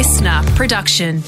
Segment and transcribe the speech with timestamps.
[0.00, 1.18] LiSTNR production.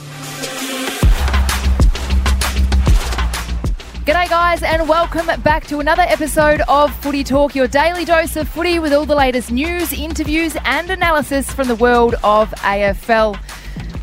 [4.06, 8.48] G'day, guys, and welcome back to another episode of Footy Talk, your daily dose of
[8.48, 13.36] footy with all the latest news, interviews, and analysis from the world of AFL.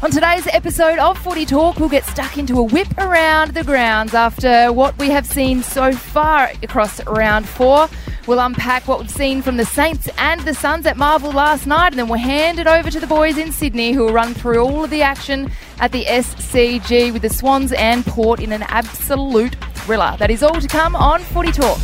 [0.01, 4.13] On today's episode of Footy Talk, we'll get stuck into a whip around the grounds
[4.13, 7.89] after what we have seen so far across round four.
[8.25, 11.87] We'll unpack what we've seen from the Saints and the Suns at Marvel last night,
[11.87, 14.59] and then we'll hand it over to the boys in Sydney who will run through
[14.59, 19.55] all of the action at the SCG with the Swans and Port in an absolute
[19.73, 20.15] thriller.
[20.17, 21.77] That is all to come on Footy Talk.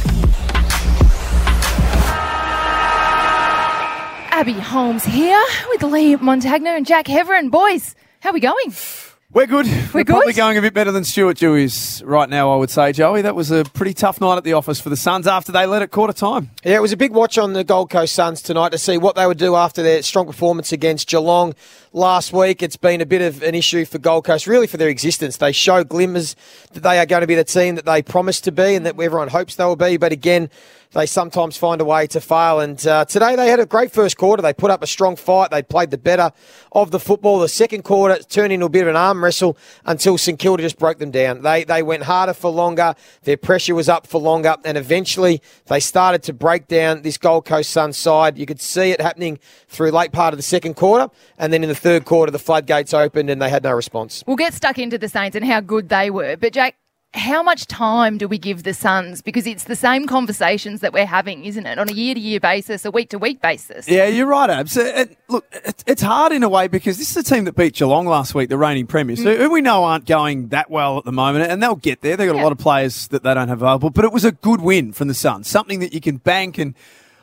[4.32, 7.50] Abbey Holmes here with Leigh Montagna and Jack Heverin.
[7.50, 9.05] Boys, how are we going?
[9.34, 9.66] We're good.
[9.66, 10.08] We're, good?
[10.08, 13.24] probably going a bit better than Stuart Dewey's right now, I would say, Joey.
[13.24, 15.82] That was a pretty tough night at the office for the Suns after they led
[15.82, 16.52] at quarter time.
[16.64, 19.16] Yeah, it was a big watch on the Gold Coast Suns tonight to see what
[19.16, 21.56] they would do after their strong performance against Geelong
[21.92, 22.62] last week.
[22.62, 25.38] It's been a bit of an issue for Gold Coast, really for their existence.
[25.38, 26.36] They show glimmers
[26.74, 29.00] that they are going to be the team that they promised to be and that
[29.00, 29.98] everyone hopes they will be.
[29.98, 30.52] But again,
[30.96, 32.62] they sometimes find a way to fail.
[32.62, 34.42] And uh, today they had a great first quarter.
[34.42, 35.52] They put up a strong fight.
[35.52, 36.32] They played the better
[36.72, 37.40] of the football.
[37.40, 40.78] The second quarter turned into a bit of an arm wrestle until St Kilda just
[40.80, 41.42] broke them down.
[41.42, 42.96] They they went harder for longer.
[43.24, 47.46] Their pressure was up for longer, and eventually they started to break down this Gold
[47.46, 48.38] Coast Suns side.
[48.38, 51.70] You could see it happening through late part of the second quarter, and then in
[51.70, 54.24] the third quarter the floodgates opened and they had no response.
[54.28, 56.36] We'll get stuck into the Saints and how good they were.
[56.38, 56.76] But, Jack,
[57.16, 59.22] how much time do we give the Suns?
[59.22, 61.80] Because it's the same conversations that we're having, isn't it?
[61.80, 63.88] On a year to year basis, a week to week basis.
[63.88, 64.76] Yeah, you're right, Abs.
[64.78, 67.76] It, look, it, it's hard in a way because this is a team that beat
[67.76, 69.38] Geelong last week, the reigning premiers, who, mm.
[69.38, 72.18] who we know aren't going that well at the moment, and they'll get there.
[72.18, 72.44] They've got Yeah.
[72.44, 74.92] a lot of players that they don't have available, but it was a good win
[74.92, 76.58] from the Suns, something that you can bank.
[76.58, 76.76] And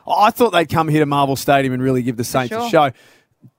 [0.07, 2.65] I thought they'd come here to Marvel Stadium and really give the Saints sure.
[2.65, 2.91] a show.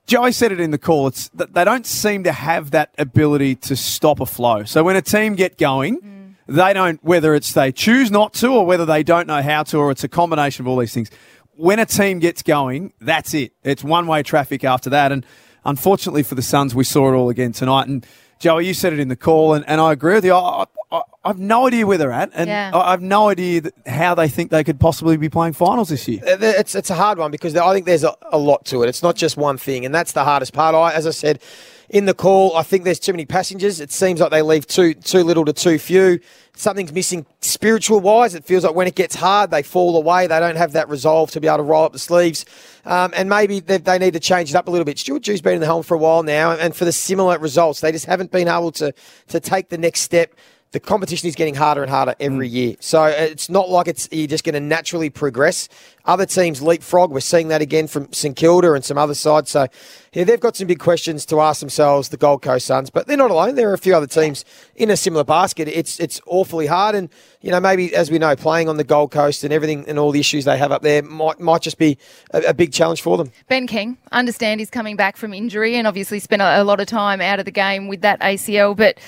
[0.07, 1.07] Joey said it in the call.
[1.07, 4.65] It's that they don't seem to have that ability to stop a flow.
[4.65, 6.14] So when a team get going, mm.
[6.47, 7.03] They don't.
[7.05, 10.05] Whether it's they choose not to, or whether they don't know how to, or it's
[10.05, 11.11] a combination of all these things.
[11.57, 13.53] When a team gets going, that's it.
[13.63, 15.13] It's one way traffic after that.
[15.13, 15.25] And
[15.65, 17.87] unfortunately for the Suns, we saw it all again tonight.
[17.87, 18.05] And
[18.41, 20.35] Joey, you said it in the call, and, and I agree with you.
[20.35, 22.73] I, I, I have no idea where they're at, and Yeah.
[22.75, 26.07] I I have no idea how they think they could possibly be playing finals this
[26.09, 26.21] year.
[26.25, 28.89] It's it's a hard one because I think there's a, a lot to it.
[28.89, 30.75] It's not just one thing, and that's the hardest part.
[30.75, 31.41] I, as I said
[31.89, 33.81] in the call, I think there's too many passengers.
[33.81, 36.21] It seems like they leave too too little to too few.
[36.57, 38.35] Something's missing spiritual wise.
[38.35, 40.27] It feels like when it gets hard, they fall away.
[40.27, 42.45] They don't have that resolve to be able to roll up the sleeves,
[42.85, 44.99] um, and maybe they, they need to change it up a little bit.
[44.99, 47.81] Stuart Dew's been in the helm for a while now, and for the similar results,
[47.81, 48.95] they just haven't been able to
[49.29, 50.35] to take the next step
[50.75, 52.75] the competition is getting harder and harder every year.
[52.81, 55.69] So uh, it's not like it's you're just going to naturally progress.
[56.05, 57.13] Other teams leapfrog.
[57.13, 59.53] We're seeing that again from St Kilda and some other sides.
[59.53, 59.69] So
[60.13, 62.91] yeah, they've got some big questions to ask themselves, the Gold Coast Suns.
[62.91, 63.55] But they're not alone.
[63.55, 65.69] There are a few other teams in a similar basket.
[65.69, 67.09] It's it's awfully hard, and
[67.41, 70.11] you know maybe as we know, playing on the Gold Coast and everything and all
[70.11, 71.99] the issues they have up there might might just be
[72.33, 73.31] a, a big challenge for them.
[73.49, 76.89] Ben King, understand he's coming back from injury and obviously spent a, a lot of
[76.89, 78.99] time out of the game with that ACL, but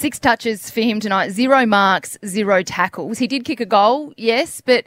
[0.00, 3.18] six touches for him tonight, zero marks, zero tackles.
[3.18, 4.86] He did kick a goal, yes, but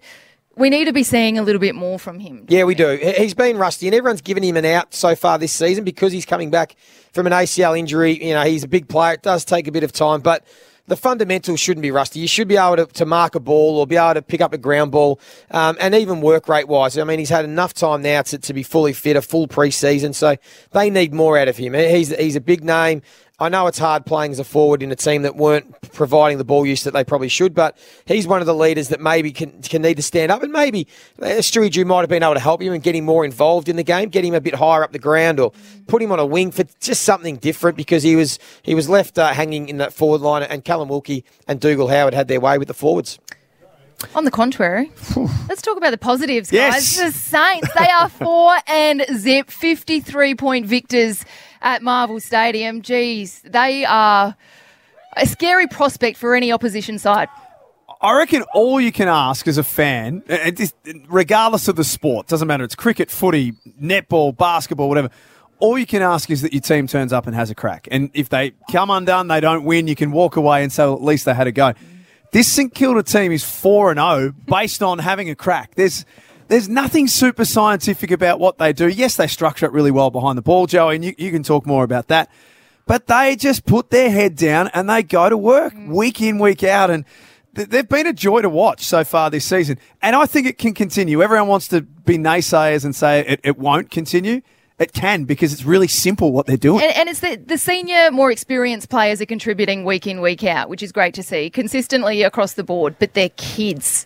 [0.55, 2.45] we need to be seeing a little bit more from him.
[2.49, 2.97] Yeah, we do.
[2.97, 6.11] He- He's been rusty, and everyone's given him an out so far this season because
[6.11, 6.75] he's coming back
[7.13, 8.23] from an ACL injury.
[8.25, 9.13] You know, he's a big player.
[9.13, 10.43] It does take a bit of time, but
[10.85, 12.19] the fundamentals shouldn't be rusty.
[12.19, 14.51] You should be able to, to mark a ball or be able to pick up
[14.53, 15.19] a ground ball,
[15.51, 16.97] um, and even work rate wise.
[16.97, 20.13] I mean, he's had enough time now to, to be fully fit, a full preseason,
[20.13, 20.35] so
[20.71, 21.73] they need more out of him.
[21.73, 23.01] He's he's a big name.
[23.39, 26.43] I know it's hard playing as a forward in a team that weren't providing the
[26.43, 29.59] ball use that they probably should, but he's one of the leaders that maybe can,
[29.63, 30.43] can need to stand up.
[30.43, 30.87] And maybe
[31.19, 33.67] uh, Stewie Dew might have been able to help him and get him more involved
[33.69, 35.51] in the game, get him a bit higher up the ground, or
[35.87, 39.17] put him on a wing for just something different because he was he was left
[39.17, 40.43] uh, hanging in that forward line.
[40.43, 43.17] And Callum Wilkie and Dougal Howard had their way with the forwards.
[44.15, 44.91] On the contrary,
[45.49, 46.97] let's talk about the positives, Yes.
[46.97, 47.13] guys.
[47.13, 51.23] The Saints, they are four and zip, 53 point victors
[51.63, 52.81] at Marvel Stadium.
[52.81, 54.35] Geez, they are
[55.17, 57.29] a scary prospect for any opposition side.
[58.01, 60.23] I reckon all you can ask as a fan,
[61.07, 65.09] regardless of the sport, doesn't matter, it's cricket, footy, netball, basketball, whatever.
[65.59, 67.87] All you can ask is that your team turns up and has a crack.
[67.89, 70.95] And if they come undone, they don't win, you can walk away and say, well,
[70.95, 71.73] at least they had a go.
[72.33, 75.75] This St Kilda team is 4 and 0 based on having a crack.
[75.75, 76.03] There's
[76.53, 78.87] there's nothing super scientific about what they do.
[78.87, 81.65] Yes, they structure it really well behind the ball, Joey, and you, you can talk
[81.65, 82.29] more about that.
[82.85, 85.87] But they just put their head down and they go to work mm.
[85.87, 86.91] week in, week out.
[86.91, 87.05] And
[87.55, 89.79] th- they've been a joy to watch so far this season.
[90.01, 91.23] And I think it can continue.
[91.23, 94.41] Everyone wants to be naysayers and say it, it won't continue.
[94.77, 96.83] it can because it's really simple what they're doing.
[96.83, 100.69] And, and it's the, the senior, more experienced players are contributing week in, week out,
[100.69, 104.05] which is great to see consistently across the board, but they're kids.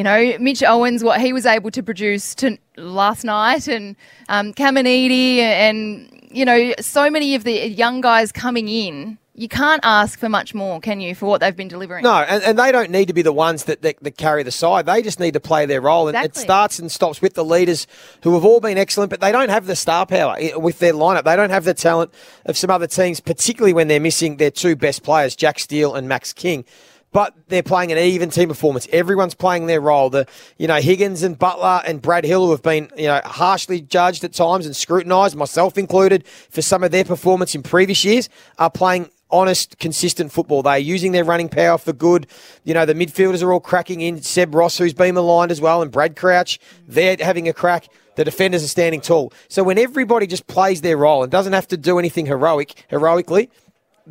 [0.00, 3.96] You know, Mitch Owens, what he was able to produce to last night, and
[4.30, 9.80] um, Caminiti, and, you know, so many of the young guys coming in you can't
[9.84, 12.02] ask for much more, can you, for what they've been delivering?
[12.02, 14.50] No, and, and they don't need to be the ones that, that, that carry the
[14.50, 14.86] side.
[14.86, 16.08] They just need to play their role.
[16.08, 16.40] And exactly.
[16.40, 17.86] it starts and stops with the leaders
[18.22, 21.24] who have all been excellent, but they don't have the star power with their lineup.
[21.24, 22.12] They don't have the talent
[22.44, 26.08] of some other teams, particularly when they're missing their two best players, Jack Steele and
[26.08, 26.64] Max King
[27.12, 28.86] but they're playing an even team performance.
[28.92, 30.10] Everyone's playing their role.
[30.10, 30.26] The
[30.58, 34.24] you know Higgins and Butler and Brad Hill, who have been you know harshly judged
[34.24, 38.28] at times and scrutinised, myself included, for some of their performance in previous years,
[38.58, 40.62] are playing honest, consistent football.
[40.62, 42.26] They're using their running power for good.
[42.64, 44.22] You know, the midfielders are all cracking in.
[44.22, 47.88] Seb Ross, who's been maligned as well, and Brad Crouch, they're having a crack.
[48.16, 49.32] The defenders are standing tall.
[49.48, 53.50] So when everybody just plays their role and doesn't have to do anything heroic, heroically,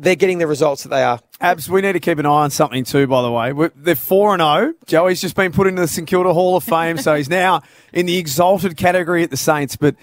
[0.00, 1.20] they're getting the results that they are.
[1.40, 3.52] Abs, we need to keep an eye on something too, by the way.
[3.52, 4.74] We're, they're 4 and 0.
[4.86, 7.62] Joey's just been put into the St Kilda Hall of Fame, so he's now
[7.92, 9.76] in the exalted category at the Saints.
[9.76, 9.96] But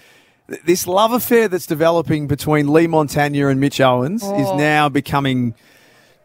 [0.64, 4.40] this love affair that's developing between Leigh Montagna and Mitch Owens oh.
[4.40, 5.54] is now becoming.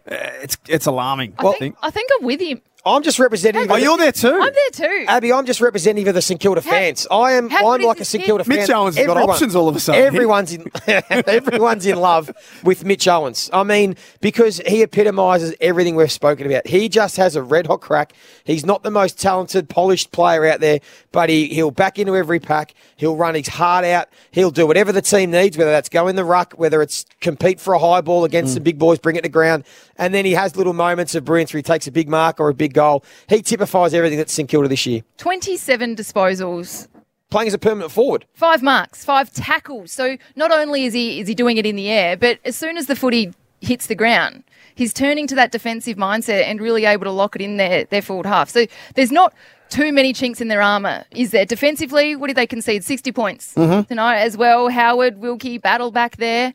[0.10, 1.34] Uh, it's it's alarming.
[1.38, 2.62] I, think, I think I'm with him.
[2.86, 3.72] I'm just representative.
[3.72, 4.28] Oh, you're there too.
[4.28, 5.06] I'm there too.
[5.08, 7.08] Abbey, I'm just representative of the St Kilda fans.
[7.10, 7.50] I am.
[7.50, 8.58] I'm like a St Kilda fan.
[8.58, 10.02] Mitch Owens has got options all of a sudden.
[10.02, 10.70] Everyone's in.
[10.88, 12.30] everyone's in love
[12.62, 13.50] with Mitch Owens.
[13.54, 16.68] I mean, because he epitomises everything we've spoken about.
[16.68, 18.12] He just has a red hot crack.
[18.44, 20.82] He's not the most talented, polished player out there,
[21.14, 22.74] but he he'll back into every pack.
[22.98, 24.10] He'll run his heart out.
[24.32, 27.62] He'll do whatever the team needs, whether that's go in the ruck, whether it's compete
[27.62, 28.56] for a high ball against mm.
[28.56, 29.64] the big boys, bring it to ground,
[29.96, 32.50] and then he has little moments of brilliance where he takes a big mark or
[32.50, 33.04] a big goal.
[33.30, 35.02] He typifies everything that's St Kilda this year.
[35.18, 36.88] 27 disposals.
[37.30, 38.26] Playing as a permanent forward.
[38.34, 39.92] Five marks, five tackles.
[39.92, 42.78] So not only is he is he doing it in the air, but as soon
[42.78, 44.44] as the footy hits the ground,
[44.76, 48.02] he's turning to that defensive mindset and really able to lock it in their, their
[48.02, 48.50] forward half.
[48.50, 48.66] So
[48.96, 49.34] there's not
[49.70, 51.46] too many chinks in their armour, is there?
[51.46, 52.84] Defensively, what did they concede?
[52.84, 53.82] 60 points mm-hmm.
[53.82, 54.70] tonight as well.
[54.70, 56.54] Howard, Wilkie, battle back there.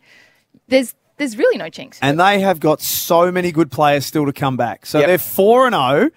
[0.69, 1.99] There's there's really no chinks.
[2.01, 4.87] And they have got so many good players still to come back.
[4.87, 5.09] So yep.
[5.09, 6.11] they're 4 and 0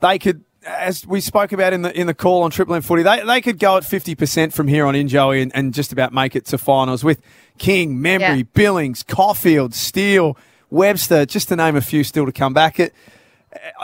[0.00, 3.02] they could, as we spoke about in the in the call on Triple M Footy,
[3.02, 5.92] they, they could go at fifty percent from here on in, Joey, and, and, just
[5.92, 7.20] about make it to finals with
[7.58, 8.42] King, Membrey, yeah.
[8.54, 10.36] Billings, Coffield, Steele,
[10.70, 12.80] Webster, just to name a few still to come back.
[12.80, 12.94] It,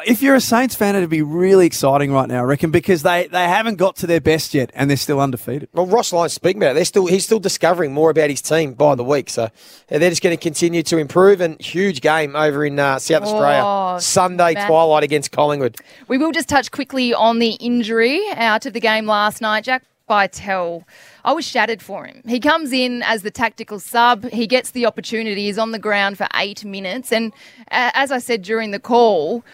[0.07, 3.27] if you're a Saints fan, it'd be really exciting right now, I reckon, because they,
[3.27, 5.69] they haven't got to their best yet and they're still undefeated.
[5.73, 6.75] Well, Ross Lyon's speaking about it.
[6.75, 9.49] They're still he's still discovering more about his team by the week, so
[9.89, 11.41] they're just going to continue to improve.
[11.41, 14.67] And huge game over in uh, South Australia oh, Sunday man.
[14.67, 15.77] twilight against Collingwood.
[16.09, 19.65] We will just touch quickly on the injury out of the game last night.
[19.65, 20.85] Jack Bytel.
[21.25, 22.23] I was shattered for him.
[22.27, 24.25] He comes in as the tactical sub.
[24.31, 25.47] He gets the opportunity.
[25.47, 27.13] He's on the ground for eight minutes.
[27.13, 27.33] And
[27.71, 29.45] uh, as I said during the call,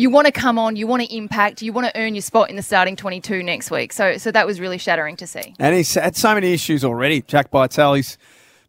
[0.00, 2.48] you want to come on, you want to impact, you want to earn your spot
[2.48, 3.92] in the starting 22 next week.
[3.92, 5.54] So, so that was really shattering to see.
[5.58, 7.20] And he's had so many issues already.
[7.22, 8.16] Jack Bytel, he's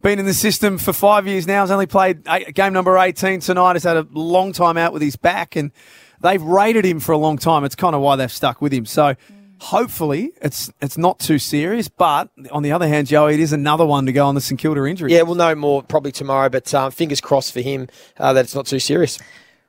[0.02, 1.64] been in the system for five years now.
[1.64, 3.74] He's only played eight, game number 18 tonight.
[3.74, 5.72] He's had a long time out with his back, and
[6.20, 7.64] they've rated him for a long time.
[7.64, 8.86] It's kind of why they've stuck with him.
[8.86, 9.16] So.
[9.66, 13.86] Hopefully, it's it's not too serious, but on the other hand, Joey, it is another
[13.86, 15.14] one to go on the St Kilda injury.
[15.14, 18.56] Yeah, we'll know more probably tomorrow, but um, fingers crossed for him uh, that it's
[18.56, 19.20] not too serious.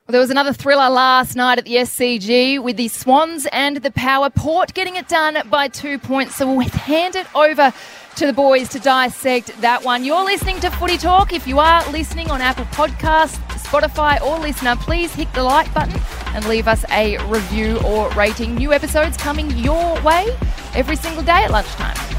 [0.05, 3.91] Well, there was another thriller last night at the SCG with the Swans and the
[3.91, 6.35] Power Port getting it done by two points.
[6.35, 7.71] So we'll hand it over
[8.17, 10.03] to the boys to dissect that one.
[10.03, 11.31] You're listening to Footy Talk.
[11.31, 16.01] If you are listening on Apple Podcasts, Spotify, or LiSTNR, please hit the like button
[16.35, 18.55] and leave us a review or rating.
[18.55, 20.27] New episodes coming your way
[20.75, 22.12] every single day at lunchtime.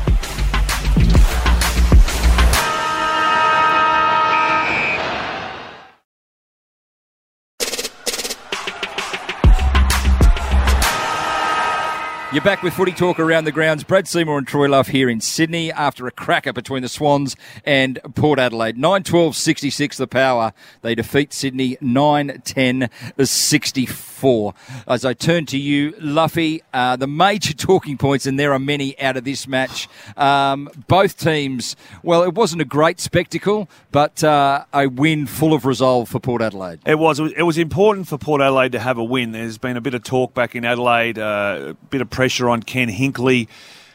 [12.34, 13.84] You're back with footy talk around the grounds.
[13.84, 18.00] Brad Seymour and Troy Luff here in Sydney after a cracker between the Swans and
[18.16, 18.76] Port Adelaide.
[18.76, 20.52] 9 12 66 the power.
[20.82, 22.90] They defeat Sydney 9 10
[23.22, 24.54] 64.
[24.88, 28.98] As I turn to you, Luffy, uh, the major talking points, and there are many
[28.98, 29.88] out of this match.
[30.16, 35.64] Um, both teams, well, it wasn't a great spectacle, but uh, a win full of
[35.64, 36.80] resolve for Port Adelaide.
[36.84, 37.20] It was.
[37.20, 39.30] It was important for Port Adelaide to have a win.
[39.30, 42.48] There's been a bit of talk back in Adelaide, uh, a bit of pressure pressure
[42.48, 43.48] on Ken Hinkley.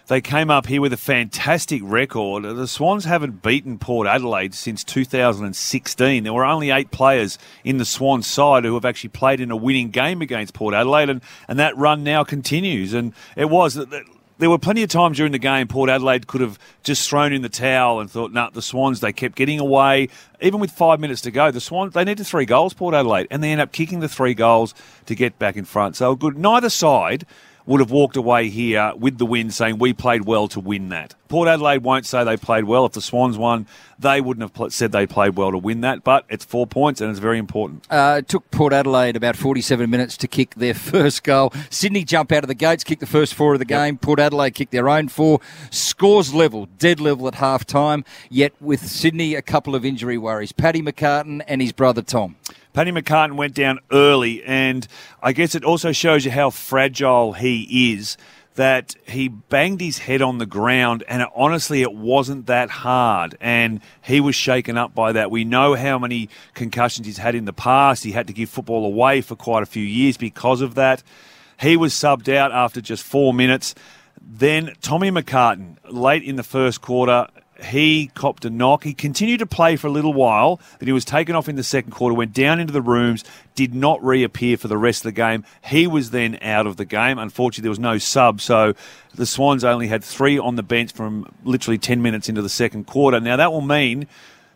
[0.06, 2.44] They came up here with a fantastic record.
[2.44, 6.24] The Swans haven't beaten Port Adelaide since 2016.
[6.24, 9.56] There were only eight players in the Swans side who have actually played in a
[9.56, 12.94] winning game against Port Adelaide, and, and that run now continues.
[12.94, 13.84] And it was
[14.40, 17.42] there were plenty of times during the game Port Adelaide could have just thrown in
[17.42, 20.08] the towel and thought, nah, the Swans, they kept getting away.
[20.40, 23.44] Even with five minutes to go, the Swans, they needed three goals, Port Adelaide, and
[23.44, 24.76] they end up kicking the three goals
[25.08, 25.96] to get back in front.
[25.96, 26.38] So good.
[26.38, 27.26] Neither side
[27.70, 31.14] would have walked away here with the win saying we played well to win that.
[31.28, 32.88] Port Adelaide won't say they played well.
[32.88, 33.68] If the Swans won,
[34.00, 37.00] they wouldn't have pl- said they played well to win that, but it's four points
[37.00, 37.86] and it's very important.
[37.88, 41.54] Uh, it took Port Adelaide about 47 minutes to kick their first goal.
[41.70, 44.00] Sydney jump out of the gates, kick the first four of the game.
[44.00, 45.40] Port Adelaide kick their own four.
[45.70, 50.52] Scores level, dead level at half time, yet with Sydney a couple of injury worries.
[50.52, 52.36] Paddy McCartin and his brother Tom.
[52.80, 54.88] Paddy McCartin went down early, and
[55.22, 58.16] I guess it also shows you how fragile he is.
[58.56, 63.38] That he banged his head on the ground, and it, honestly, it wasn't that hard,
[63.42, 65.30] and he was shaken up by that.
[65.30, 68.06] We know how many concussions he's had in the past.
[68.06, 71.04] He had to give football away for quite a few years because of that.
[71.60, 73.76] He was subbed out after just four minutes.
[74.22, 77.28] Then Tommy McCartin, late in the first quarter,
[77.64, 78.84] he copped a knock.
[78.84, 80.60] He continued to play for a little while.
[80.80, 83.24] Then he was taken off in the second quarter, went down into the rooms,
[83.56, 85.44] did not reappear for the rest of the game.
[85.64, 87.20] He was then out of the game.
[87.20, 88.74] Unfortunately, there was no sub, so
[89.16, 92.88] the Swans only had three on the bench from literally 10 minutes into the second
[92.88, 93.20] quarter.
[93.20, 94.08] Now, that will mean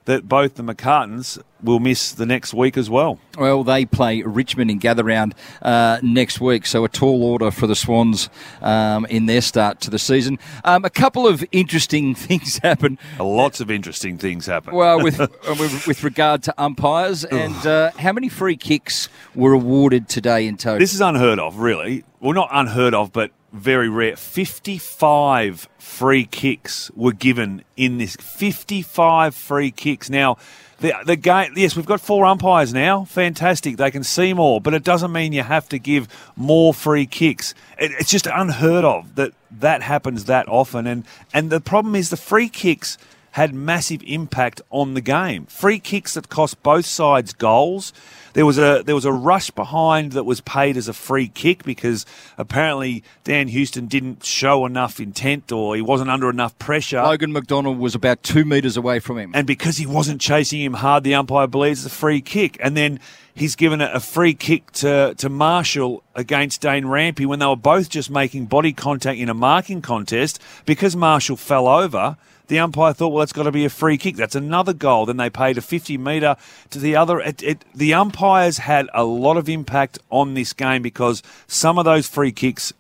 [0.06, 3.20] that both the McCartins will miss the next week as well.
[3.38, 7.68] Well, they play Richmond in gather round uh, next week, so a tall order for
[7.68, 8.30] the Swans
[8.62, 10.40] um, in their start to the season.
[10.66, 13.00] Um, a couple of interesting things happen.
[13.20, 14.76] Lots of interesting things happen.
[14.76, 19.54] Well, with uh, with, with regard to umpires, and uh, how many free kicks were
[19.54, 20.80] awarded today in total?
[20.80, 22.04] This is unheard of, really.
[22.20, 24.16] Well, not unheard of, but very rare.
[24.16, 28.16] 55 free kicks were given in this.
[28.18, 30.10] 55 free kicks.
[30.10, 30.38] Now,
[30.80, 33.06] the, the game, yes, we've got four umpires now.
[33.06, 33.78] Fantastic.
[33.78, 37.54] They can see more, but it doesn't mean you have to give more free kicks.
[37.78, 40.88] It, it's just unheard of that that happens that often.
[40.88, 42.98] And, and the problem is the free kicks
[43.34, 45.46] had massive impact on the game.
[45.48, 47.92] Free kicks that cost both sides goals.
[48.34, 51.64] There was a there was a rush behind that was paid as a free kick
[51.64, 52.06] because
[52.38, 57.02] apparently Dan Houston didn't show enough intent or he wasn't under enough pressure.
[57.02, 59.32] Logan McDonald was about two metres away from him.
[59.34, 62.58] And because he wasn't chasing him hard, the umpire believes it's a free kick.
[62.60, 63.00] And then
[63.34, 67.90] he's given a, free kick to, to Marshall against Dane Rampe when they were both
[67.90, 70.40] just making body contact in a marking contest.
[70.66, 74.16] Because Marshall fell over, the umpire thought, well, it's got to be a free kick.
[74.16, 75.06] That's another goal.
[75.06, 76.36] Then they paid a 50 metre
[76.72, 77.20] to the other.
[77.20, 81.86] It, it, the umpires had a lot of impact on this game because some of
[81.86, 82.74] those free kicks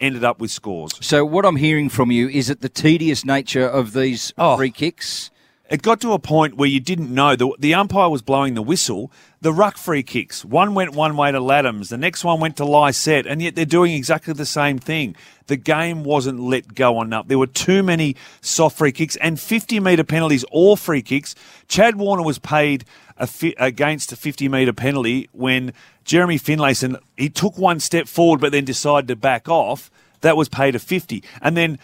[0.00, 0.92] ended up with scores.
[1.04, 4.56] So what I'm hearing from you is that the tedious nature of these Oh.
[4.56, 5.30] free kicks.
[5.72, 7.34] It got to a point where you didn't know.
[7.34, 9.10] The, the umpire was blowing the whistle.
[9.40, 10.44] The ruck free kicks.
[10.44, 11.88] One went one way to Ladhams.
[11.88, 13.26] The next one went to Lycett.
[13.26, 15.16] And yet they're doing exactly the same thing.
[15.46, 17.26] The game wasn't let go enough.
[17.26, 21.34] There were too many soft free kicks and 50 metre penalties or free kicks.
[21.68, 22.84] Chad Warner was paid
[23.16, 25.72] a fi- against a 50 metre penalty when
[26.04, 29.90] Jeremy Finlayson, he took one step forward but then decided to back off.
[30.20, 31.24] That was paid a 50.
[31.40, 31.78] And then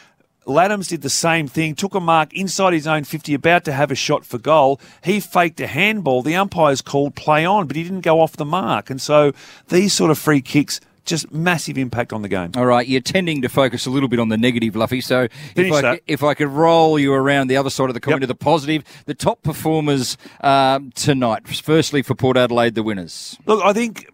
[0.48, 3.90] Ladhams did the same thing, took a mark inside his own 50, about to have
[3.90, 4.80] a shot for goal.
[5.04, 6.22] He faked a handball.
[6.22, 8.88] The umpires called play on, but he didn't go off the mark.
[8.90, 9.32] And so
[9.68, 12.52] these sort of free kicks, just massive impact on the game.
[12.56, 15.00] All right, you're tending to focus a little bit on the negative, Luffy.
[15.00, 16.00] So if I, that.
[16.06, 18.20] if I could roll you around the other side of the coin Yep.
[18.22, 21.46] to the positive, the top performers um, tonight.
[21.48, 23.38] Firstly, for Port Adelaide, the winners.
[23.46, 24.06] Look, I think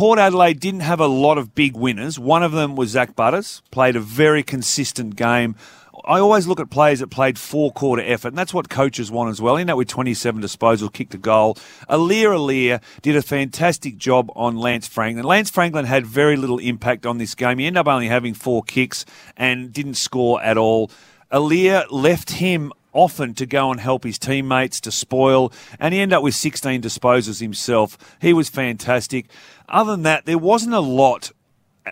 [0.00, 2.18] Port Adelaide didn't have a lot of big winners.
[2.18, 5.56] One of them was Zach Butters, played a very consistent game.
[6.06, 9.28] I always look at players that played four quarter effort, and that's what coaches want
[9.28, 9.58] as well.
[9.58, 11.58] In that, with 27 disposals, kicked a goal.
[11.86, 15.26] Aliir Aliir did a fantastic job on Lance Franklin.
[15.26, 17.58] Lance Franklin had very little impact on this game.
[17.58, 19.04] He ended up only having four kicks
[19.36, 20.90] and didn't score at all.
[21.30, 26.16] Aliir left him often to go and help his teammates to spoil, and he ended
[26.16, 27.96] up with 16 disposals himself.
[28.20, 29.26] He was fantastic.
[29.70, 31.30] Other than that, there wasn't a lot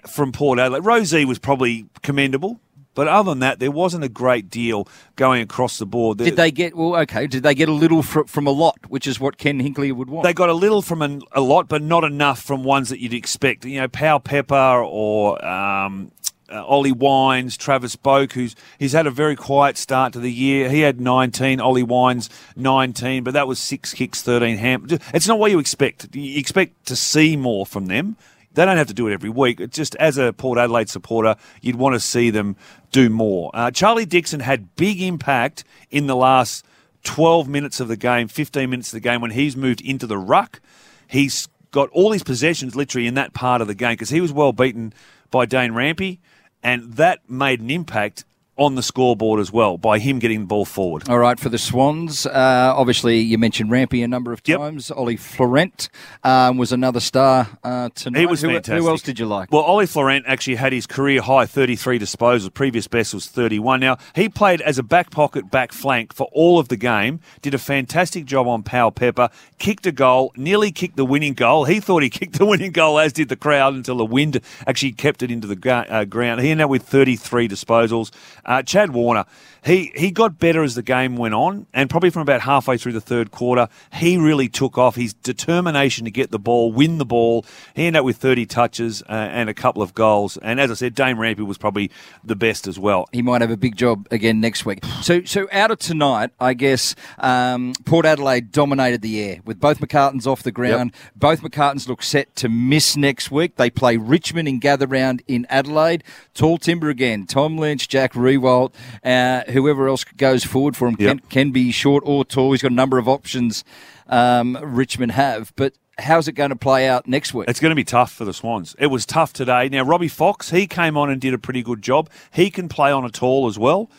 [0.08, 0.82] from Port Adelaide.
[0.82, 2.60] Rozee was probably commendable.
[2.94, 6.18] But other than that, there wasn't a great deal going across the board.
[6.18, 6.96] Did they get well?
[6.96, 9.92] Okay, did they get a little fr- from a lot, which is what Ken Hinkley
[9.92, 10.24] would want?
[10.24, 13.14] They got a little from an, a lot, but not enough from ones that you'd
[13.14, 13.64] expect.
[13.64, 16.10] You know, Powell Pepper or um,
[16.50, 20.70] uh, Ollie Wines, Travis Boak, who's he's had a very quiet start to the year.
[20.70, 24.86] He had 19, Ollie Wines 19, but that was six kicks, 13 ham.
[25.12, 26.14] It's not what you expect.
[26.14, 28.16] You expect to see more from them.
[28.54, 29.60] They don't have to do it every week.
[29.60, 32.56] It's just as a Port Adelaide supporter, you'd want to see them
[32.90, 33.50] do more.
[33.54, 36.64] Uh, Charlie Dixon had big impact in the last
[37.04, 40.18] 12 minutes of the game, 15 minutes of the game when he's moved into the
[40.18, 40.60] ruck.
[41.06, 44.32] He's got all his possessions literally in that part of the game because he was
[44.32, 44.92] well beaten
[45.30, 46.18] by Dane Rampe.
[46.62, 48.24] And that made an impact
[48.58, 51.08] on the scoreboard as well by him getting the ball forward.
[51.08, 54.58] All right, for the Swans, uh, obviously you mentioned Rampe a number of Yep.
[54.58, 54.90] times.
[54.90, 55.88] Ollie Florent
[56.24, 58.20] um, was another star uh, tonight.
[58.20, 58.82] He was who, fantastic.
[58.82, 59.52] Who else did you like?
[59.52, 62.52] Well, Ollie Florent actually had his career high 33 disposals.
[62.52, 63.80] Previous best was 31.
[63.80, 67.54] Now, he played as a back pocket, back flank for all of the game, did
[67.54, 71.64] a fantastic job on Powell Pepper, kicked a goal, nearly kicked the winning goal.
[71.64, 74.92] He thought he kicked the winning goal, as did the crowd, until the wind actually
[74.92, 76.40] kept it into the uh, ground.
[76.40, 78.10] He ended up with 33 disposals.
[78.48, 79.26] Uh, Chad Warner,
[79.62, 82.92] he, he got better as the game went on, and probably from about halfway through
[82.92, 84.96] the third quarter, he really took off.
[84.96, 89.02] His determination to get the ball, win the ball, he ended up with 30 touches
[89.02, 90.38] uh, and a couple of goals.
[90.38, 91.90] And as I said, Dane Rampe was probably
[92.24, 93.06] the best as well.
[93.12, 94.82] he might have a big job again next week.
[95.02, 99.80] So, so out of tonight, I guess um, Port Adelaide dominated the air with both
[99.80, 100.92] McCartins off the ground.
[101.14, 103.56] Both McCartins look set to miss next week.
[103.56, 106.02] They play Richmond in gather round in Adelaide.
[106.32, 107.26] Tall timber again.
[107.26, 108.72] Tom Lynch, Jack Riewoldt,
[109.04, 112.52] uh, whoever else goes forward for him can, can be short or tall.
[112.52, 113.64] He's got a number of options.
[114.08, 117.48] Um, Richmond have, but how's it going to play out next week?
[117.48, 118.74] It's going to be tough for the Swans.
[118.78, 119.68] It was tough today.
[119.68, 122.08] Now, Robbie Fox, he came on and did a pretty good job.
[122.32, 123.90] He can play on a tall as well.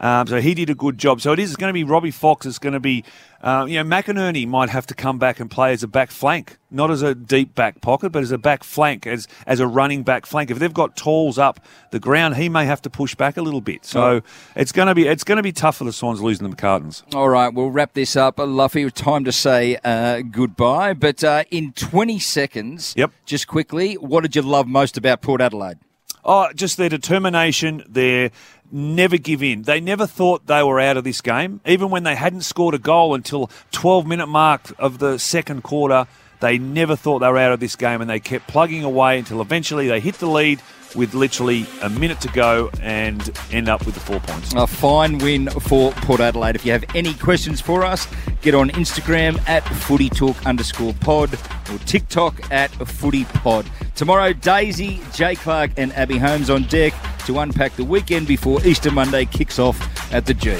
[0.00, 1.20] Um, so he did a good job.
[1.20, 2.46] So it is going to be Robbie Fox.
[2.46, 3.02] It's going to be,
[3.42, 6.56] uh, you know, McInerney might have to come back and play as a back flank,
[6.70, 10.04] not as a deep back pocket, but as a back flank, as as a running
[10.04, 10.50] back flank.
[10.52, 11.58] If they've got talls up
[11.90, 13.84] the ground, he may have to push back a little bit.
[13.84, 14.22] So
[14.54, 17.02] it's going to be it's going to be tough for the Swans losing the McCartins.
[17.14, 18.38] All right, we'll wrap this up.
[18.38, 20.92] Luffy, time to say uh, goodbye.
[20.94, 23.10] But uh, in 20 seconds, Yep.
[23.26, 25.78] just quickly, what did you love most about Port Adelaide?
[26.24, 28.30] Oh, just their determination, their
[28.70, 29.62] never give in.
[29.62, 31.60] They never thought they were out of this game.
[31.66, 36.06] Even when they hadn't scored a goal until 12 minute mark of the second quarter,
[36.40, 39.40] they never thought they were out of this game and they kept plugging away until
[39.40, 40.60] eventually they hit the lead
[40.94, 44.54] with literally a minute to go and end up with the four points.
[44.54, 46.54] A fine win for Port Adelaide.
[46.56, 48.06] If you have any questions for us,
[48.40, 51.34] get on Instagram at footy talk underscore pod
[51.70, 53.66] or TikTok at footy pod.
[53.96, 56.94] Tomorrow, Daisy, Jay Clark, and Abbey Holmes on deck
[57.28, 59.78] to unpack the weekend before Easter Monday kicks off
[60.14, 60.52] at the G.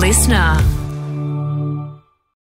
[0.00, 0.79] LiSTNR.